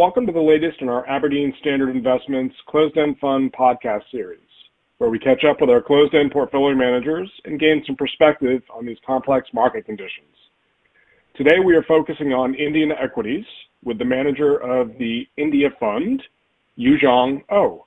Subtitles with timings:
[0.00, 4.40] Welcome to the latest in our Aberdeen Standard Investments Closed-End Fund podcast series,
[4.96, 8.96] where we catch up with our closed-end portfolio managers and gain some perspective on these
[9.06, 10.34] complex market conditions.
[11.36, 13.44] Today, we are focusing on Indian equities
[13.84, 16.22] with the manager of the India Fund,
[16.78, 17.84] Yoojeong Oh.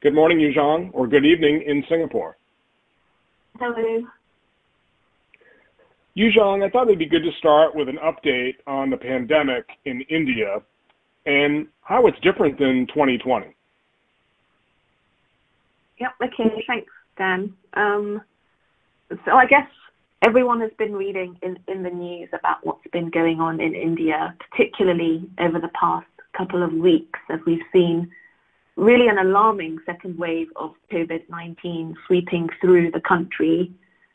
[0.00, 2.36] Good morning, Yoojeong, or good evening in Singapore.
[3.58, 4.06] Hello.
[6.16, 10.02] Yoojeong, I thought it'd be good to start with an update on the pandemic in
[10.02, 10.62] India
[11.26, 13.54] and how it's different than 2020.
[15.98, 16.10] Yep.
[16.24, 16.64] Okay.
[16.66, 17.54] Thanks, Dan.
[17.74, 18.22] Um,
[19.24, 19.68] so I guess
[20.22, 24.34] everyone has been reading in, in the news about what's been going on in India,
[24.50, 28.10] particularly over the past couple of weeks, as we've seen
[28.76, 33.70] really an alarming second wave of COVID-19 sweeping through the country.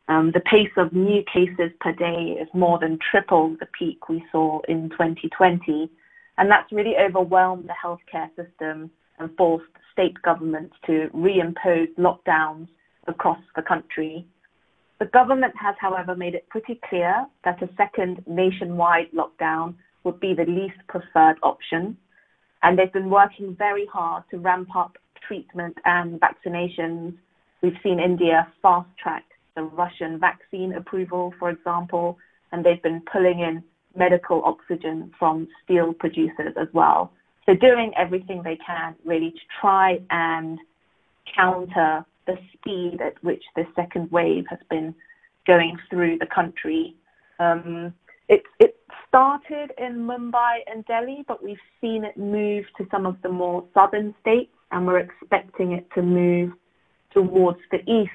[0.09, 4.25] Um, the pace of new cases per day is more than triple the peak we
[4.31, 5.89] saw in 2020.
[6.37, 12.67] And that's really overwhelmed the healthcare system and forced state governments to reimpose lockdowns
[13.07, 14.25] across the country.
[14.99, 20.33] The government has, however, made it pretty clear that a second nationwide lockdown would be
[20.33, 21.97] the least preferred option.
[22.63, 27.15] And they've been working very hard to ramp up treatment and vaccinations.
[27.61, 29.23] We've seen India fast track
[29.55, 32.17] the Russian vaccine approval, for example,
[32.51, 33.63] and they've been pulling in
[33.97, 37.11] medical oxygen from steel producers as well.
[37.45, 40.59] So doing everything they can really to try and
[41.35, 44.93] counter the speed at which the second wave has been
[45.45, 46.95] going through the country.
[47.39, 47.93] Um,
[48.27, 53.15] it, it started in Mumbai and Delhi, but we've seen it move to some of
[53.21, 56.51] the more southern states, and we're expecting it to move
[57.13, 58.11] towards the east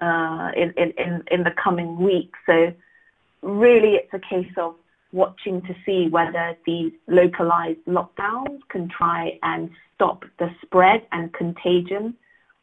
[0.00, 2.38] uh, in, in, in the coming weeks.
[2.46, 2.72] So
[3.42, 4.76] really it's a case of
[5.12, 12.14] watching to see whether these localized lockdowns can try and stop the spread and contagion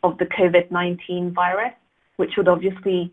[0.04, 1.74] of the COVID-19 virus,
[2.18, 3.12] which would obviously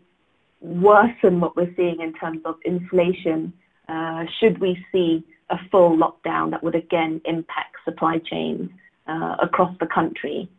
[0.61, 3.51] worsen what we're seeing in terms of inflation
[3.89, 8.69] uh, should we see a full lockdown that would again impact supply chains
[9.07, 10.49] uh, across the country.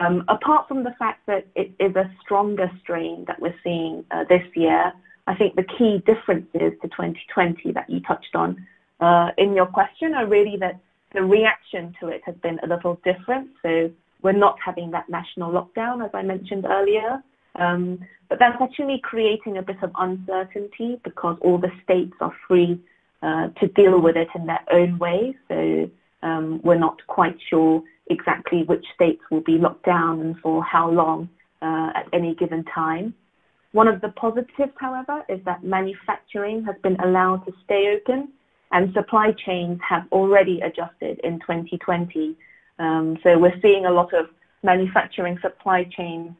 [0.00, 4.24] Um, apart from the fact that it is a stronger strain that we're seeing uh,
[4.28, 4.92] this year,
[5.28, 8.66] I think the key differences to 2020 that you touched on
[8.98, 10.80] uh, in your question are really that
[11.12, 13.50] the reaction to it has been a little different.
[13.62, 13.90] So
[14.22, 17.22] we're not having that national lockdown, as I mentioned earlier.
[17.56, 18.00] Um,
[18.30, 22.80] but that's actually creating a bit of uncertainty because all the states are free
[23.22, 25.36] uh, to deal with it in their own way.
[25.48, 25.90] So
[26.22, 30.90] um, we're not quite sure exactly which states will be locked down and for how
[30.90, 31.28] long
[31.60, 33.12] uh, at any given time.
[33.72, 38.28] One of the positives, however, is that manufacturing has been allowed to stay open
[38.72, 42.36] and supply chains have already adjusted in 2020.
[42.78, 44.26] Um, so we're seeing a lot of
[44.62, 46.32] manufacturing supply chains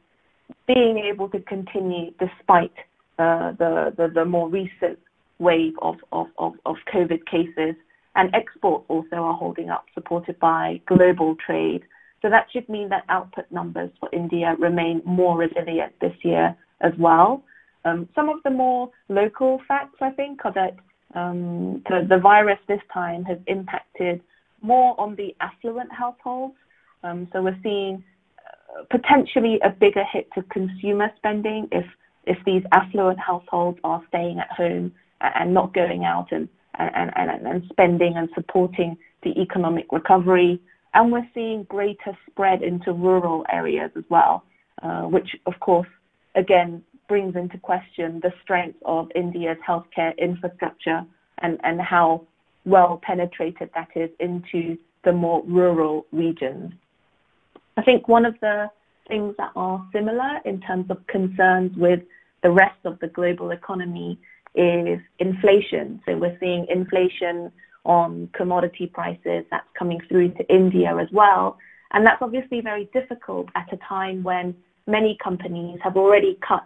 [0.67, 2.73] being able to continue despite
[3.19, 4.99] uh, the, the, the more recent
[5.39, 7.75] wave of, of, of, of COVID cases.
[8.17, 11.83] And exports also are holding up, supported by global trade.
[12.21, 16.93] So that should mean that output numbers for India remain more resilient this year as
[16.99, 17.43] well.
[17.85, 20.77] Um, some of the more local facts, I think, are that
[21.15, 24.21] um, the, the, virus this time has impacted
[24.61, 26.55] more on the affluent households.
[27.03, 28.05] Um, so we're seeing
[28.39, 31.87] uh, potentially a bigger hit to consumer spending if
[32.27, 37.47] if these affluent households are staying at home and not going out and, and, and,
[37.47, 40.61] and spending and supporting the economic recovery.
[40.95, 44.45] And we're seeing greater spread into rural areas as well,
[44.83, 45.89] uh, which of course
[46.35, 51.05] again brings into question the strength of India's healthcare infrastructure
[51.39, 52.27] and, and how
[52.65, 56.73] well penetrated that is into the more rural regions.
[57.77, 58.71] I think one of the
[59.07, 62.01] things that are similar in terms of concerns with
[62.43, 64.19] the rest of the global economy
[64.55, 66.01] is inflation.
[66.05, 67.51] So we're seeing inflation
[67.85, 71.57] on commodity prices that's coming through to India as well.
[71.93, 74.55] And that's obviously very difficult at a time when
[74.89, 76.65] many companies have already cut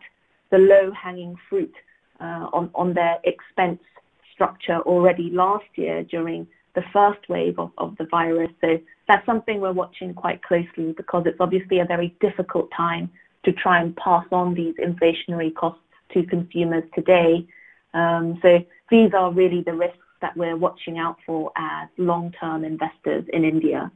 [0.51, 1.75] the low-hanging fruit
[2.21, 3.81] uh, on, their expense
[4.33, 8.51] structure already last year during the first wave of, the virus.
[8.61, 8.79] So
[9.09, 13.11] that's something we're watching quite closely because it's obviously a very difficult time
[13.45, 15.83] to try and pass on these inflationary costs
[16.15, 17.47] to consumers today.
[17.93, 23.25] Um, so these are really the risks that we're watching out for as long-term investors
[23.33, 23.91] in India.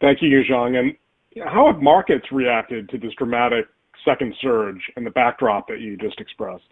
[0.00, 0.78] Thank you, Yoojeong.
[0.78, 0.96] And
[1.44, 3.66] how have markets reacted to this dramatic
[4.04, 6.64] second surge and the backdrop that you just expressed?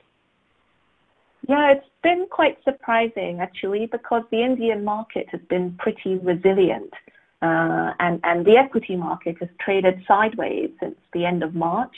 [1.48, 6.92] Yeah, it's been quite surprising actually because the Indian market has been pretty resilient.
[7.42, 11.94] Uh, and, and the equity market has traded sideways since the end of March.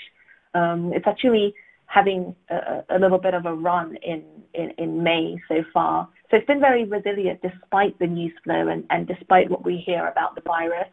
[0.55, 1.55] Um, it's actually
[1.87, 4.25] having a, a, little bit of a run in,
[4.55, 6.09] in, in, May so far.
[6.31, 10.09] So it's been very resilient despite the news flow and, and despite what we hear
[10.09, 10.89] about the virus.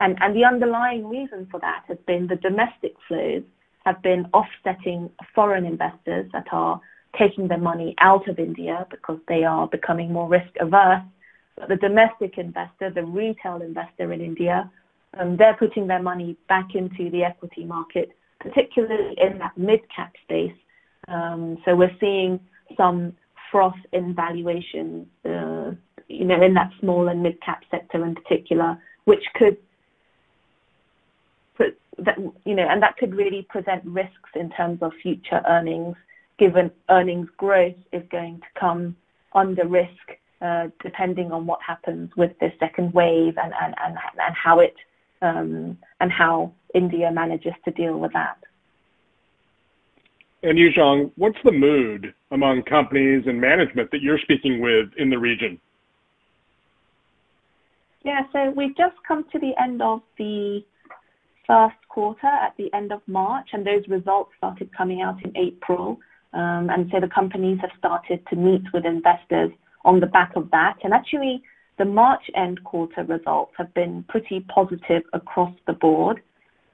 [0.00, 3.42] And, and the underlying reason for that has been the domestic flows
[3.84, 6.80] have been offsetting foreign investors that are
[7.18, 11.02] taking their money out of India because they are becoming more risk averse.
[11.56, 14.70] But the domestic investor, the retail investor in India,
[15.18, 18.10] um, they're putting their money back into the equity market,
[18.40, 20.56] particularly in that mid-cap space.
[21.06, 22.40] Um, so we're seeing
[22.76, 23.12] some
[23.52, 25.70] froth in valuation, uh,
[26.08, 29.56] you know, in that small and mid-cap sector in particular, which could
[31.98, 35.96] that, you know, and that could really present risks in terms of future earnings
[36.38, 38.96] given earnings growth is going to come
[39.34, 44.34] under risk uh, depending on what happens with this second wave and, and, and, and
[44.34, 44.74] how it
[45.22, 48.36] um, and how India manages to deal with that.
[50.42, 55.18] And Yoojeong, what's the mood among companies and management that you're speaking with in the
[55.18, 55.58] region?
[58.04, 60.62] Yeah, so we've just come to the end of the
[61.46, 65.86] first quarter at the end of March, and those results started coming out in April.
[66.40, 69.52] Um, and so the companies have started to meet with investors
[69.84, 70.76] on the back of that.
[70.82, 71.36] And actually,
[71.78, 76.16] the March end quarter results have been pretty positive across the board.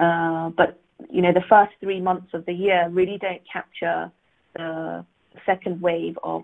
[0.07, 0.71] Uh, but,
[1.11, 4.11] you know, the first three months of the year really don't capture
[4.57, 5.05] the
[5.45, 6.43] second wave of,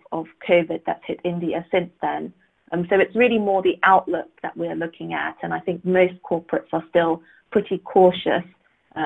[0.49, 2.23] COVID that's hit India since then.
[2.73, 5.37] Um, so it's really more the outlook that we're looking at.
[5.43, 8.47] And I think most corporates are still pretty cautious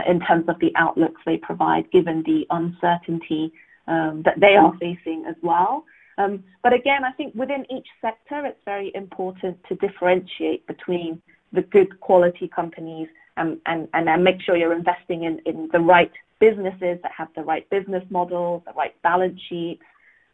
[0.09, 3.53] in terms of the outlooks they provide, given the uncertainty
[3.89, 5.85] um, that they are facing as well.
[6.19, 11.21] Um, but again, I think within each sector, it's very important to differentiate between
[11.53, 16.13] the good quality companies and, and, and make sure you're investing in, in the right
[16.39, 19.83] businesses that have the right business model, the right balance sheets,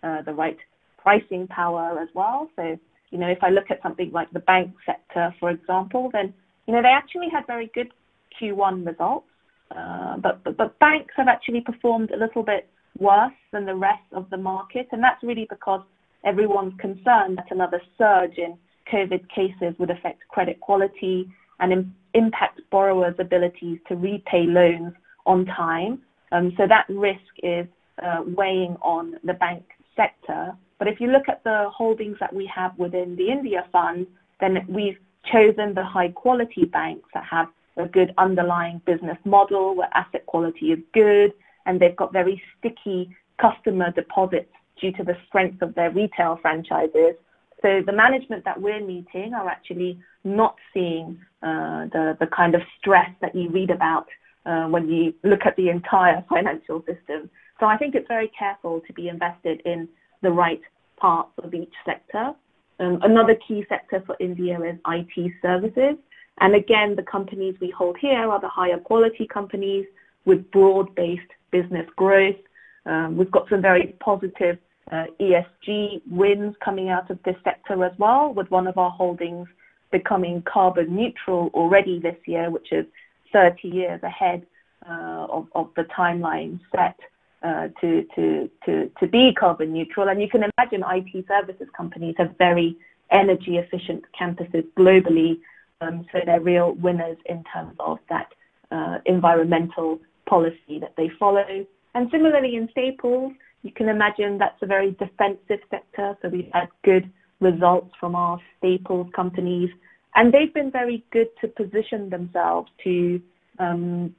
[0.02, 0.58] uh, the right
[0.98, 2.50] pricing power as well.
[2.56, 2.78] So,
[3.10, 6.34] you know, if I look at something like the bank sector, for example, then,
[6.66, 7.92] you know, they actually had very good
[8.40, 9.26] Q1 results.
[9.74, 12.68] Uh, but, but, but banks have actually performed a little bit
[12.98, 14.86] worse than the rest of the market.
[14.92, 15.82] And that's really because
[16.24, 18.56] everyone's concerned that another surge in
[18.92, 21.28] COVID cases would affect credit quality
[21.60, 24.92] and Im- impact borrowers' abilities to repay loans
[25.26, 26.00] on time.
[26.32, 27.66] Um, so that risk is
[28.02, 29.64] uh, weighing on the bank
[29.94, 30.52] sector.
[30.78, 34.06] But if you look at the holdings that we have within the India fund,
[34.40, 34.98] then we've
[35.32, 40.72] chosen the high quality banks that have a good underlying business model where asset quality
[40.72, 41.32] is good
[41.66, 44.50] and they've got very sticky customer deposits
[44.80, 47.14] due to the strength of their retail franchises.
[47.62, 52.62] So the management that we're meeting are actually not seeing uh, the the kind of
[52.78, 54.06] stress that you read about
[54.44, 57.30] uh, when you look at the entire financial system.
[57.58, 59.88] So I think it's very careful to be invested in
[60.22, 60.60] the right
[60.96, 62.32] parts of each sector.
[62.78, 65.96] Um, another key sector for India is IT services.
[66.38, 69.86] And again, the companies we hold here are the higher quality companies
[70.24, 72.36] with broad-based business growth.
[72.84, 74.58] Um, we've got some very positive
[74.92, 79.48] uh, ESG wins coming out of this sector as well, with one of our holdings
[79.90, 82.84] becoming carbon neutral already this year, which is
[83.32, 84.46] 30 years ahead
[84.88, 86.98] uh, of, of the timeline set
[87.42, 90.08] uh, to, to, to, to be carbon neutral.
[90.08, 92.76] And you can imagine IT services companies have very
[93.10, 95.38] energy efficient campuses globally.
[95.80, 98.32] Um, so they're real winners in terms of that
[98.70, 101.66] uh, environmental policy that they follow.
[101.94, 106.16] And similarly in staples, you can imagine that's a very defensive sector.
[106.22, 109.70] So we've had good results from our staples companies,
[110.14, 113.20] and they've been very good to position themselves to
[113.58, 114.14] um,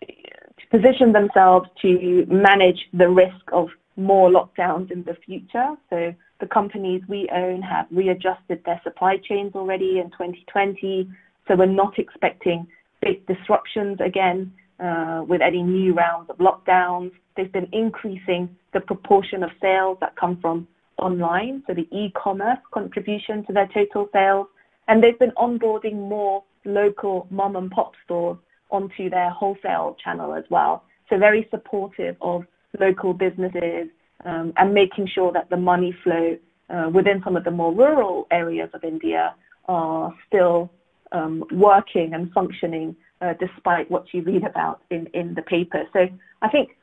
[0.00, 5.76] to position themselves to manage the risk of more lockdowns in the future.
[5.88, 6.14] So
[6.44, 11.08] the companies we own have readjusted their supply chains already in 2020.
[11.48, 12.66] So we're not expecting
[13.00, 17.12] big disruptions again uh, with any new rounds of lockdowns.
[17.34, 23.46] They've been increasing the proportion of sales that come from online, so the e-commerce contribution
[23.46, 24.46] to their total sales,
[24.86, 28.36] and they've been onboarding more local mom and pop stores
[28.70, 30.84] onto their wholesale channel as well.
[31.08, 32.44] So very supportive of
[32.78, 33.88] local businesses
[34.24, 36.36] um, and making sure that the money flow
[36.70, 39.34] uh, within some of the more rural areas of India
[39.66, 40.70] are still
[41.12, 45.84] um, working and functioning uh, despite what you read about in, in the paper.
[45.92, 46.08] So
[46.42, 46.76] I think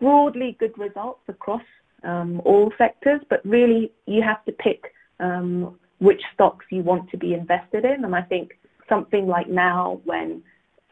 [0.00, 1.62] broadly good results across
[2.04, 7.16] um, all sectors, but really you have to pick um, which stocks you want to
[7.16, 8.04] be invested in.
[8.04, 10.42] And I think something like now, when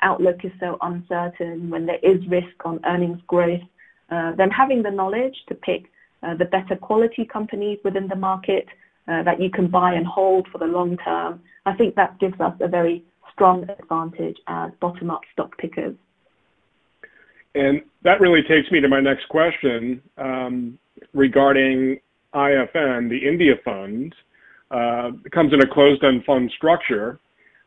[0.02, 3.60] outlook is so uncertain, when there is risk on earnings growth,
[4.10, 5.90] uh, then having the knowledge to pick
[6.22, 8.66] uh, the better quality companies within the market
[9.08, 12.40] uh, that you can buy and hold for the long term, I think that gives
[12.40, 15.96] us a very strong advantage as bottom-up stock pickers.
[17.54, 20.78] And that really takes me to my next question um,
[21.14, 21.98] regarding
[22.34, 24.14] IFN, the India fund.
[24.70, 27.18] Uh, comes in a closed-end fund structure,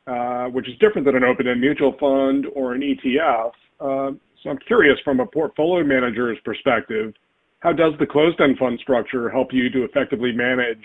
[0.08, 3.52] uh, which is different than an open-end mutual fund or an ETF.
[3.82, 4.12] Uh,
[4.44, 7.14] so I'm curious from a portfolio manager's perspective,
[7.62, 10.84] how does the closed-end fund structure help you to effectively manage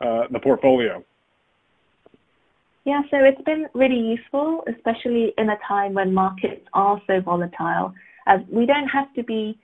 [0.00, 1.04] uh, the portfolio?
[2.84, 7.94] Yeah, so it's been really useful, especially in a time when markets are so volatile,
[8.26, 9.58] as we don't have to be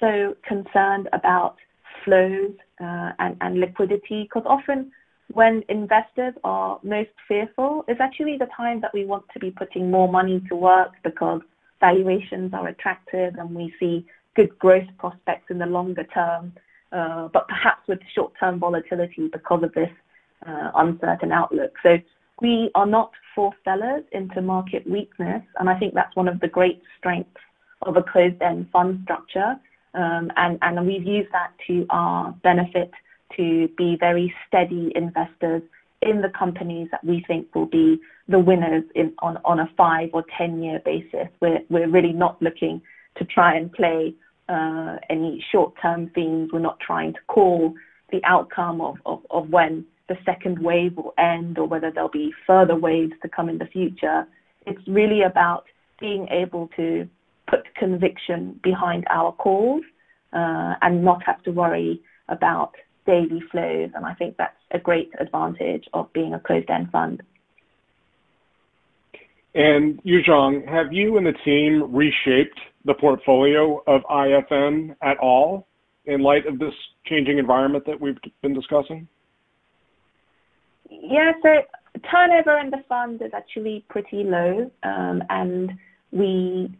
[0.00, 1.56] so concerned about
[2.04, 4.90] flows uh, and, and liquidity, because often
[5.32, 9.90] when investors are most fearful, it's actually the time that we want to be putting
[9.90, 11.40] more money to work because
[11.80, 16.52] valuations are attractive and we see good growth prospects in the longer term.
[16.92, 19.90] Uh, but perhaps with short-term volatility because of this
[20.46, 21.72] uh, uncertain outlook.
[21.82, 21.98] So
[22.40, 26.46] we are not forced sellers into market weakness, and I think that's one of the
[26.46, 27.40] great strengths
[27.82, 29.56] of a closed-end fund structure.
[29.94, 32.92] Um, and, and we've used that to our benefit
[33.36, 35.62] to be very steady investors
[36.04, 40.10] in the companies that we think will be the winners in, on, on a five
[40.12, 41.28] or 10 year basis.
[41.40, 42.82] We're, we're really not looking
[43.16, 44.14] to try and play
[44.48, 46.50] uh, any short term themes.
[46.52, 47.74] We're not trying to call
[48.12, 52.32] the outcome of, of, of when the second wave will end or whether there'll be
[52.46, 54.26] further waves to come in the future.
[54.66, 55.64] It's really about
[55.98, 57.08] being able to
[57.48, 59.82] put conviction behind our calls
[60.32, 62.74] uh, and not have to worry about
[63.06, 63.90] daily flows.
[63.94, 67.22] And I think that's a great advantage of being a closed-end fund.
[69.54, 75.66] And Yoojeong, have you and the team reshaped the portfolio of IFN at all
[76.06, 76.74] in light of this
[77.06, 79.06] changing environment that we've been discussing?
[80.90, 81.48] Yeah, so
[82.10, 85.72] turnover in the fund is actually pretty low, um, and
[86.10, 86.76] we,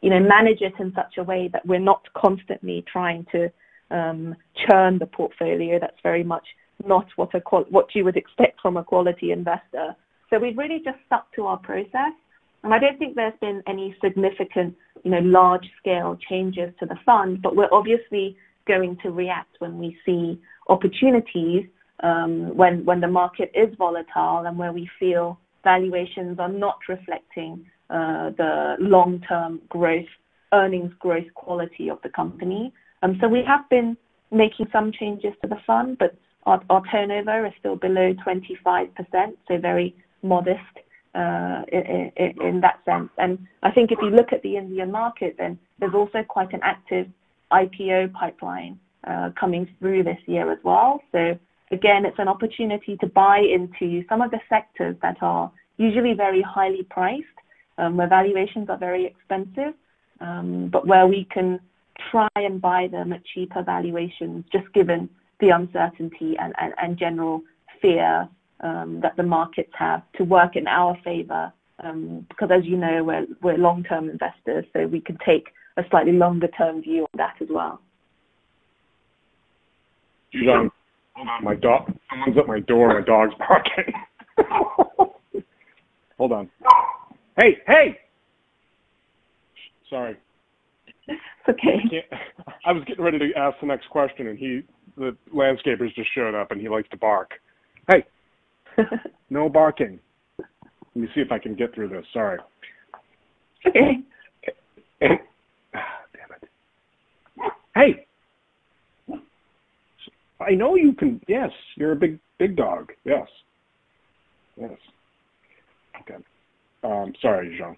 [0.00, 3.50] you know, manage it in such a way that we're not constantly trying to
[3.92, 4.34] um,
[4.66, 5.78] churn the portfolio.
[5.78, 6.46] That's very much
[6.84, 9.94] not what a what you would expect from a quality investor.
[10.30, 12.14] So we've really just stuck to our process,
[12.62, 16.96] and I don't think there's been any significant, you know, large scale changes to the
[17.04, 17.42] fund.
[17.42, 21.66] But we're obviously going to react when we see opportunities
[22.02, 27.64] um, when when the market is volatile and where we feel valuations are not reflecting
[27.90, 30.06] uh, the long-term growth,
[30.52, 32.72] earnings growth quality of the company.
[33.02, 33.96] Um, so we have been
[34.30, 38.88] making some changes to the fund, but our, our turnover is still below 25%,
[39.48, 40.60] so very modest
[41.14, 43.10] uh, in, in, that sense.
[43.18, 46.60] And I think if you look at the Indian market, then there's also quite an
[46.62, 47.06] active
[47.52, 51.00] IPO pipeline uh, coming through this year as well.
[51.12, 51.38] So
[51.70, 56.40] again, it's an opportunity to buy into some of the sectors that are usually very
[56.40, 57.26] highly priced,
[57.78, 59.74] um, where valuations are very expensive,
[60.20, 61.60] um, but where we can
[62.10, 65.08] try and buy them at cheaper valuations, just given
[65.40, 67.42] the uncertainty and, and, and general
[67.80, 68.28] fear
[68.60, 71.52] um, that the markets have to work in our favor.
[71.82, 76.12] Um, because as you know, we're, we're long-term investors, so we can take a slightly
[76.12, 77.80] longer-term view on that as well.
[80.32, 80.70] John,
[81.14, 81.92] Hold on, my dog.
[82.10, 82.88] Someone's at my door.
[82.88, 83.92] My dog's barking.
[86.18, 86.50] Hold on.
[87.38, 87.98] Hey, hey.
[89.90, 90.16] Sorry.
[91.46, 92.04] It's okay.
[92.64, 94.62] I, was getting ready to ask the next question, and he,
[94.96, 97.32] the landscapers, just showed up, and he likes to bark.
[97.88, 98.04] Hey.
[99.30, 99.98] no barking.
[100.38, 102.04] Let me see if I can get through this.
[102.12, 102.38] Sorry.
[103.66, 103.98] Okay.
[105.00, 105.18] And,
[105.72, 106.48] damn it.
[107.74, 108.06] Hey.
[110.40, 111.20] I know you can.
[111.28, 112.90] Yes, you're a big big dog.
[113.04, 113.28] Yes.
[114.56, 114.72] Yes.
[116.00, 116.16] Okay.
[116.82, 117.76] Um, sorry, Jean.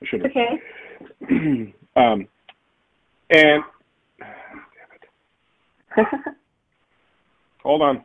[0.00, 0.30] I should have.
[0.30, 1.74] Okay.
[1.96, 2.28] um,
[3.32, 3.62] and
[7.62, 8.04] hold on.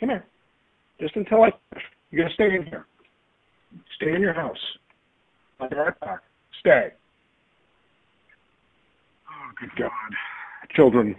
[0.00, 0.24] Come here.
[1.00, 1.50] Just until I,
[2.10, 2.86] you gotta stay in here.
[3.96, 4.58] Stay in your house.
[5.60, 6.20] I'll be right back.
[6.60, 6.88] Stay.
[9.28, 9.90] Oh, good God.
[10.74, 11.14] Children.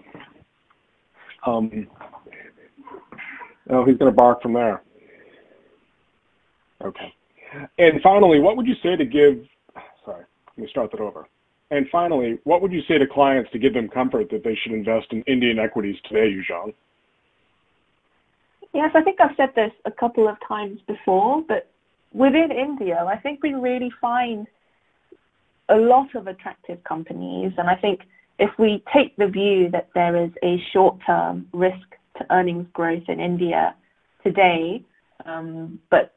[1.46, 1.88] Um,
[3.70, 4.84] Oh, he's going to bark from there.
[6.84, 7.14] Okay.
[7.78, 9.44] And finally, what would you say to give,
[10.06, 10.26] sorry,
[10.58, 11.28] let me start that over.
[11.72, 14.74] And finally, what would you say to clients to give them comfort that they should
[14.74, 16.74] invest in Indian equities today, Yoojeong?
[18.74, 21.70] Yes, I think I've said this a couple of times before, but
[22.14, 24.46] within India, I think we really find
[25.70, 27.54] a lot of attractive companies.
[27.58, 28.02] And I think
[28.40, 31.88] if we take the view that there is a short-term risk
[32.18, 33.76] to earnings growth in India
[34.24, 34.84] today,
[35.26, 36.14] um, but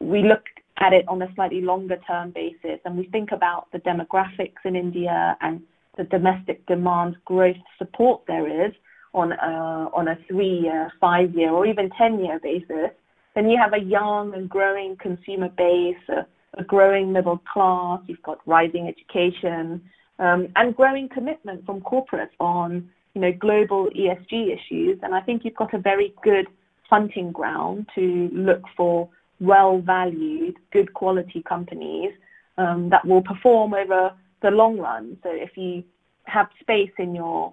[0.00, 0.44] we look
[0.78, 4.76] at it on a slightly longer term basis and we think about the demographics in
[4.76, 5.62] India and
[5.96, 8.72] the domestic demand growth support there is
[9.14, 12.90] on a, on a three-year, five-year, or even 10-year basis,
[13.34, 16.26] then you have a young and growing consumer base, a,
[16.58, 19.82] a growing middle class, you've got rising education,
[20.18, 24.98] um, and growing commitment from corporates on you know global ESG issues.
[25.02, 26.46] And I think you've got a very good
[26.88, 29.08] hunting ground to look for
[29.40, 32.12] well-valued, good quality companies
[32.58, 35.16] um, that will perform over the long run.
[35.22, 35.82] So if you
[36.24, 37.52] have space in your